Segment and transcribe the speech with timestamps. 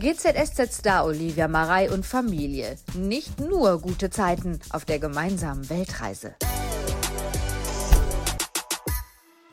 [0.00, 2.76] GZSZ-Star Olivia Marei und Familie.
[2.94, 6.36] Nicht nur gute Zeiten auf der gemeinsamen Weltreise.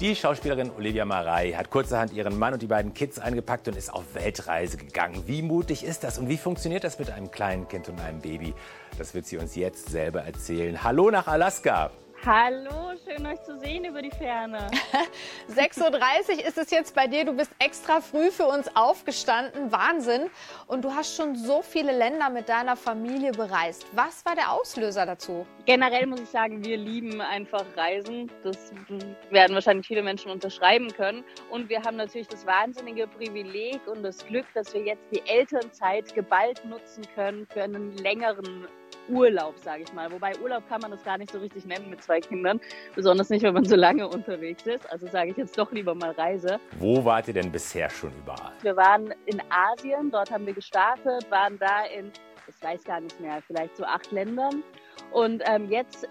[0.00, 3.92] Die Schauspielerin Olivia Marei hat kurzerhand ihren Mann und die beiden Kids eingepackt und ist
[3.92, 5.24] auf Weltreise gegangen.
[5.26, 8.54] Wie mutig ist das und wie funktioniert das mit einem kleinen Kind und einem Baby?
[8.96, 10.82] Das wird sie uns jetzt selber erzählen.
[10.82, 11.90] Hallo nach Alaska.
[12.26, 14.66] Hallo, schön euch zu sehen über die Ferne.
[15.48, 17.24] 6.30 Uhr ist es jetzt bei dir.
[17.24, 19.72] Du bist extra früh für uns aufgestanden.
[19.72, 20.28] Wahnsinn.
[20.66, 23.86] Und du hast schon so viele Länder mit deiner Familie bereist.
[23.92, 25.46] Was war der Auslöser dazu?
[25.64, 28.30] Generell muss ich sagen, wir lieben einfach Reisen.
[28.44, 28.70] Das
[29.30, 31.24] werden wahrscheinlich viele Menschen unterschreiben können.
[31.50, 36.14] Und wir haben natürlich das wahnsinnige Privileg und das Glück, dass wir jetzt die Elternzeit
[36.14, 38.68] geballt nutzen können für einen längeren
[39.08, 40.10] Urlaub, sage ich mal.
[40.10, 42.60] Wobei Urlaub kann man das gar nicht so richtig nennen mit zwei Kindern,
[42.94, 44.90] besonders nicht, wenn man so lange unterwegs ist.
[44.90, 46.60] Also sage ich jetzt doch lieber mal Reise.
[46.78, 48.52] Wo wart ihr denn bisher schon überall?
[48.62, 52.12] Wir waren in Asien, dort haben wir gestartet, waren da in,
[52.48, 54.62] ich weiß gar nicht mehr, vielleicht so acht Ländern.
[55.12, 56.08] Und ähm, jetzt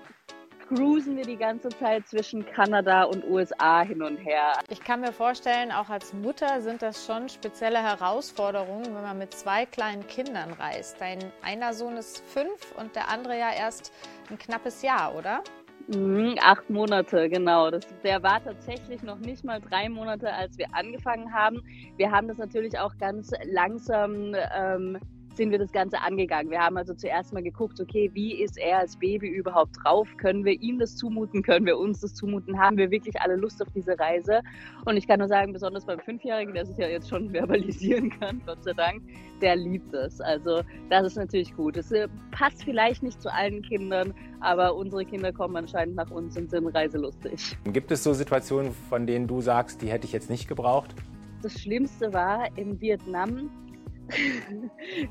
[0.69, 4.53] cruisen wir die ganze Zeit zwischen Kanada und USA hin und her.
[4.69, 9.33] Ich kann mir vorstellen, auch als Mutter sind das schon spezielle Herausforderungen, wenn man mit
[9.33, 10.97] zwei kleinen Kindern reist.
[10.99, 13.91] Dein einer Sohn ist fünf und der andere ja erst
[14.29, 15.43] ein knappes Jahr, oder?
[15.87, 17.71] Mhm, acht Monate, genau.
[17.71, 21.63] Das, der war tatsächlich noch nicht mal drei Monate, als wir angefangen haben.
[21.97, 24.99] Wir haben das natürlich auch ganz langsam ähm,
[25.35, 26.51] sind wir das Ganze angegangen.
[26.51, 30.07] Wir haben also zuerst mal geguckt, okay, wie ist er als Baby überhaupt drauf?
[30.17, 31.43] Können wir ihm das zumuten?
[31.43, 32.59] Können wir uns das zumuten?
[32.59, 34.41] Haben wir wirklich alle Lust auf diese Reise?
[34.85, 38.41] Und ich kann nur sagen, besonders beim Fünfjährigen, der sich ja jetzt schon verbalisieren kann,
[38.45, 39.01] Gott sei Dank,
[39.41, 40.19] der liebt es.
[40.21, 41.77] Also das ist natürlich gut.
[41.77, 46.37] Es äh, passt vielleicht nicht zu allen Kindern, aber unsere Kinder kommen anscheinend nach uns
[46.37, 47.57] und sind reiselustig.
[47.65, 50.93] Gibt es so Situationen, von denen du sagst, die hätte ich jetzt nicht gebraucht?
[51.41, 53.49] Das Schlimmste war in Vietnam,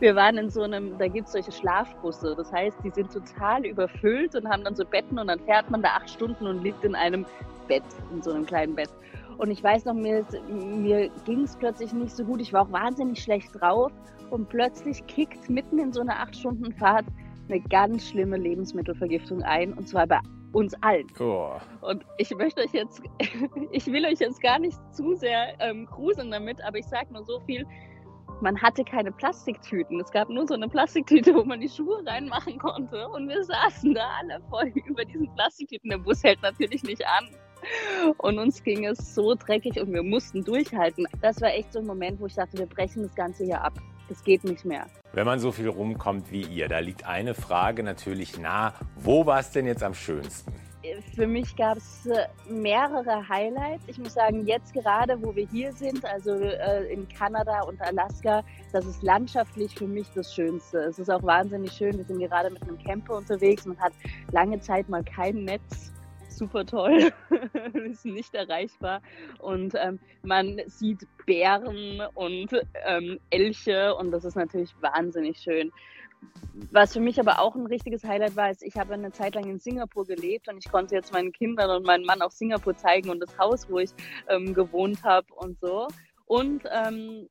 [0.01, 2.35] wir waren in so einem, da gibt es solche Schlafbusse.
[2.37, 5.83] Das heißt, die sind total überfüllt und haben dann so Betten und dann fährt man
[5.83, 7.25] da acht Stunden und liegt in einem
[7.69, 8.91] Bett, in so einem kleinen Bett.
[9.39, 12.41] Und ich weiß noch, mir, mir ging es plötzlich nicht so gut.
[12.41, 13.93] Ich war auch wahnsinnig schlecht drauf
[14.31, 17.07] und plötzlich kickt mitten in so einer acht Stunden Fahrt
[17.49, 20.19] eine ganz schlimme Lebensmittelvergiftung ein und zwar bei
[20.53, 21.07] uns allen.
[21.21, 21.53] Oh.
[21.83, 23.03] Und ich möchte euch jetzt,
[23.73, 27.25] ich will euch jetzt gar nicht zu sehr ähm, gruseln damit, aber ich sage nur
[27.25, 27.67] so viel,
[28.41, 30.01] man hatte keine Plastiktüten.
[30.01, 33.09] Es gab nur so eine Plastiktüte, wo man die Schuhe reinmachen konnte.
[33.09, 35.91] Und wir saßen da alle voll über diesen Plastiktüten.
[35.91, 37.29] Der Bus hält natürlich nicht an.
[38.19, 41.07] Und uns ging es so dreckig und wir mussten durchhalten.
[41.21, 43.75] Das war echt so ein Moment, wo ich dachte, wir brechen das Ganze hier ab.
[44.09, 44.87] Es geht nicht mehr.
[45.13, 48.75] Wenn man so viel rumkommt wie ihr, da liegt eine Frage natürlich nah.
[48.97, 50.53] Wo war es denn jetzt am schönsten?
[51.15, 53.85] Für mich gab es äh, mehrere Highlights.
[53.87, 58.43] Ich muss sagen, jetzt gerade, wo wir hier sind, also äh, in Kanada und Alaska,
[58.73, 60.79] das ist landschaftlich für mich das Schönste.
[60.79, 61.97] Es ist auch wahnsinnig schön.
[61.97, 63.67] Wir sind gerade mit einem Camper unterwegs.
[63.67, 63.93] Man hat
[64.33, 65.93] lange Zeit mal kein Netz.
[66.29, 67.11] Super toll,
[67.91, 69.03] ist nicht erreichbar.
[69.41, 72.51] Und ähm, man sieht Bären und
[72.87, 75.73] ähm, Elche und das ist natürlich wahnsinnig schön.
[76.73, 79.45] Was für mich aber auch ein richtiges Highlight war, ist, ich habe eine Zeit lang
[79.45, 83.11] in Singapur gelebt und ich konnte jetzt meinen Kindern und meinem Mann auch Singapur zeigen
[83.11, 83.91] und das Haus, wo ich
[84.29, 85.87] ähm, gewohnt habe und so.
[86.27, 87.29] Und ähm,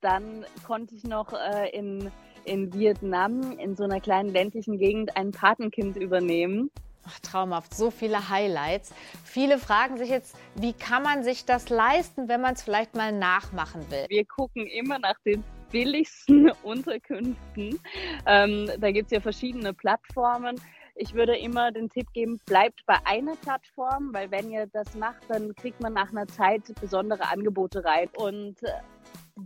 [0.00, 2.10] dann konnte ich noch äh, in,
[2.44, 6.70] in Vietnam in so einer kleinen ländlichen Gegend ein Patenkind übernehmen.
[7.06, 8.92] Ach, traumhaft, so viele Highlights.
[9.24, 13.12] Viele fragen sich jetzt, wie kann man sich das leisten, wenn man es vielleicht mal
[13.12, 14.06] nachmachen will?
[14.08, 17.80] Wir gucken immer nach den billigsten Unterkünften.
[18.26, 20.60] Ähm, da gibt es ja verschiedene Plattformen.
[20.94, 25.22] Ich würde immer den Tipp geben, bleibt bei einer Plattform, weil wenn ihr das macht,
[25.28, 28.08] dann kriegt man nach einer Zeit besondere Angebote rein.
[28.16, 28.68] Und äh,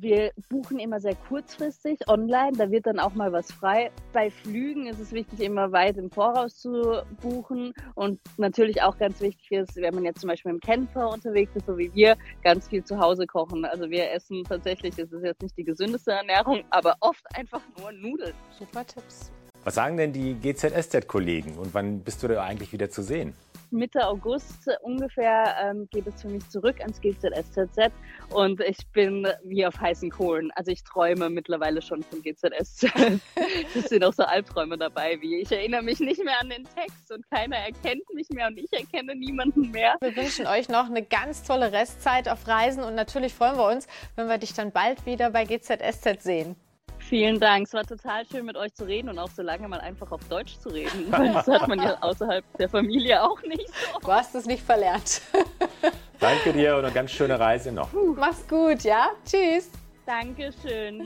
[0.00, 3.90] wir buchen immer sehr kurzfristig online, da wird dann auch mal was frei.
[4.12, 9.20] Bei Flügen ist es wichtig, immer weit im Voraus zu buchen und natürlich auch ganz
[9.20, 12.68] wichtig ist, wenn man jetzt zum Beispiel im Camper unterwegs ist, so wie wir, ganz
[12.68, 13.64] viel zu Hause kochen.
[13.64, 17.92] Also wir essen tatsächlich, es ist jetzt nicht die gesündeste Ernährung, aber oft einfach nur
[17.92, 18.34] Nudeln.
[18.58, 19.30] Super Tipps.
[19.64, 23.32] Was sagen denn die GZSZ-Kollegen und wann bist du da eigentlich wieder zu sehen?
[23.70, 27.90] Mitte August ungefähr ähm, geht es für mich zurück ans GZSZ
[28.28, 30.50] und ich bin wie auf heißen Kohlen.
[30.54, 32.92] Also ich träume mittlerweile schon von GZSZ.
[33.74, 37.10] es sind auch so Albträume dabei, wie ich erinnere mich nicht mehr an den Text
[37.10, 39.96] und keiner erkennt mich mehr und ich erkenne niemanden mehr.
[40.02, 43.88] Wir wünschen euch noch eine ganz tolle Restzeit auf Reisen und natürlich freuen wir uns,
[44.14, 46.54] wenn wir dich dann bald wieder bei GZSZ sehen.
[47.08, 47.66] Vielen Dank.
[47.66, 50.22] Es war total schön, mit euch zu reden und auch so lange mal einfach auf
[50.28, 51.10] Deutsch zu reden.
[51.34, 53.98] Das hat man ja außerhalb der Familie auch nicht so.
[54.00, 55.20] Du hast es nicht verlernt.
[56.18, 57.88] Danke dir und eine ganz schöne Reise noch.
[58.16, 59.10] Mach's gut, ja?
[59.24, 59.70] Tschüss.
[60.06, 61.04] Dankeschön.